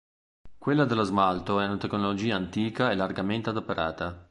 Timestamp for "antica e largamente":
2.35-3.51